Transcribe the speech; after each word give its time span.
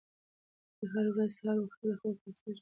زه 0.79 0.85
هره 0.93 1.09
ورځ 1.13 1.31
سهار 1.37 1.57
وختي 1.61 1.83
له 1.89 1.95
خوبه 1.99 2.15
پاڅېږم. 2.21 2.59